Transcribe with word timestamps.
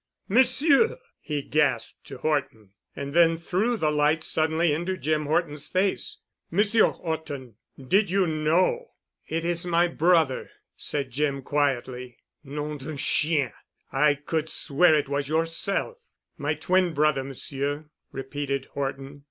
"Monsieur!" 0.27 0.97
he 1.19 1.43
gasped 1.43 2.05
to 2.05 2.17
Horton, 2.17 2.71
and 2.95 3.13
then 3.13 3.37
threw 3.37 3.77
the 3.77 3.91
light 3.91 4.23
suddenly 4.23 4.73
into 4.73 4.97
Jim 4.97 5.27
Horton's 5.27 5.67
face. 5.67 6.17
"Monsieur 6.49 6.87
Horton, 6.89 7.53
did 7.77 8.09
you 8.09 8.25
know——?" 8.25 8.93
"It 9.27 9.45
is 9.45 9.63
my 9.63 9.87
brother," 9.87 10.49
said 10.75 11.11
Jim 11.11 11.43
quietly. 11.43 12.17
"Nom 12.43 12.79
d'un 12.79 12.97
chien! 12.97 13.53
I 13.91 14.15
could 14.15 14.49
swear 14.49 14.95
it 14.95 15.07
was 15.07 15.29
yourself." 15.29 15.99
"My 16.35 16.55
twin 16.55 16.95
brother, 16.95 17.23
Monsieur," 17.23 17.85
repeated 18.11 18.65
Horton. 18.73 19.19